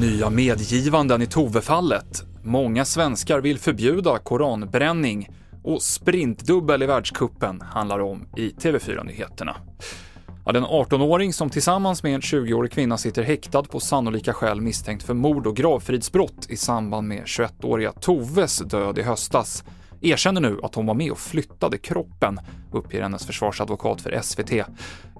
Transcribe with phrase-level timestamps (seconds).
[0.00, 2.24] Nya medgivanden i Tove-fallet.
[2.42, 5.28] Många svenskar vill förbjuda koranbränning
[5.64, 9.56] och sprintdubbel i världskuppen handlar om i TV4-nyheterna.
[10.44, 15.02] Ja, den 18-åring som tillsammans med en 20-årig kvinna sitter häktad på sannolika skäl misstänkt
[15.02, 19.64] för mord och gravfridsbrott i samband med 21-åriga Toves död i höstas
[20.02, 22.40] erkänner nu att hon var med och flyttade kroppen,
[22.72, 24.52] uppger hennes försvarsadvokat för SVT.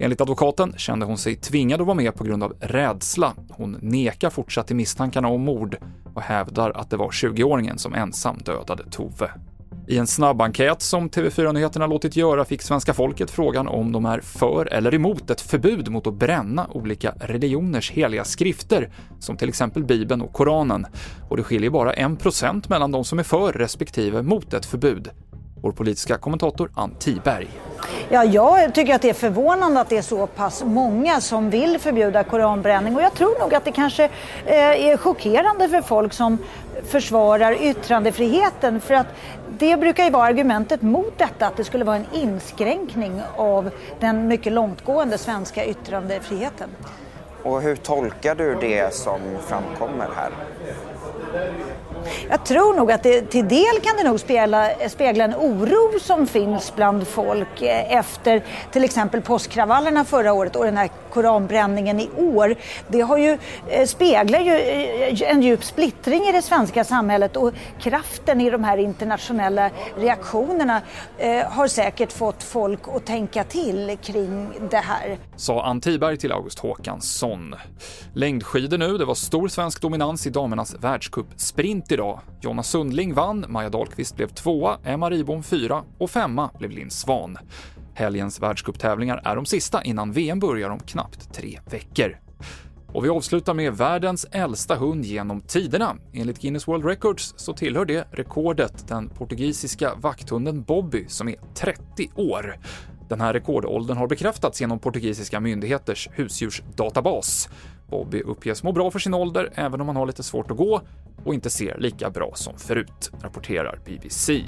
[0.01, 3.33] Enligt advokaten kände hon sig tvingad att vara med på grund av rädsla.
[3.51, 5.77] Hon nekar fortsatt till misstankarna om mord
[6.15, 9.31] och hävdar att det var 20-åringen som ensam dödade Tove.
[9.87, 14.21] I en snabbenkät som TV4 Nyheterna låtit göra fick svenska folket frågan om de är
[14.21, 19.85] för eller emot ett förbud mot att bränna olika religioners heliga skrifter, som till exempel
[19.85, 20.87] Bibeln och Koranen.
[21.29, 25.11] Och det skiljer bara 1% mellan de som är för respektive mot ett förbud.
[25.63, 27.49] Vår politiska kommentator Ann Tiberg.
[28.09, 31.79] Ja, jag tycker att det är förvånande att det är så pass många som vill
[31.79, 34.05] förbjuda koranbränning och jag tror nog att det kanske
[34.47, 36.39] eh, är chockerande för folk som
[36.87, 39.07] försvarar yttrandefriheten för att
[39.59, 44.29] det brukar ju vara argumentet mot detta att det skulle vara en inskränkning av den
[44.29, 46.69] mycket långtgående svenska yttrandefriheten.
[47.43, 50.31] Och hur tolkar du det som framkommer här?
[52.29, 56.27] Jag tror nog att det, till del kan det nog spegla, spegla en oro som
[56.27, 62.11] finns bland folk eh, efter till exempel påskkravallerna förra året och den här koranbränningen i
[62.17, 62.55] år.
[62.89, 67.53] Det har ju, eh, speglar ju eh, en djup splittring i det svenska samhället och
[67.81, 70.81] kraften i de här internationella reaktionerna
[71.47, 75.19] har säkert fått folk att tänka till kring det här.
[75.37, 77.55] Sa Ann Tiberg till August Håkansson.
[78.15, 82.21] Längdskidor nu, det var stor svensk dominans i damernas världscupsprint idag.
[82.41, 87.39] Jonna Sundling vann, Maja Dahlqvist blev tvåa, Emma Ribom fyra och femma blev Linn Svan.
[87.95, 92.17] Helgens världscuptävlingar är de sista innan VM börjar om knappt tre veckor.
[92.93, 95.97] Och vi avslutar med världens äldsta hund genom tiderna.
[96.13, 102.11] Enligt Guinness World Records så tillhör det rekordet den portugisiska vakthunden Bobby som är 30
[102.15, 102.57] år.
[103.09, 107.49] Den här rekordåldern har bekräftats genom portugisiska myndigheters husdjursdatabas.
[107.89, 110.81] Bobby uppges må bra för sin ålder, även om han har lite svårt att gå
[111.25, 114.43] och inte ser lika bra som förut, rapporterar BBC.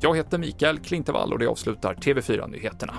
[0.00, 2.94] Jag heter Mikael Klintevall och det avslutar TV4-nyheterna.